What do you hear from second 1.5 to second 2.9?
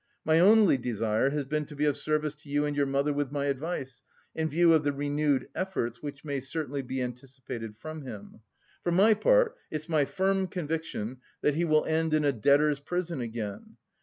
to be of service to you and your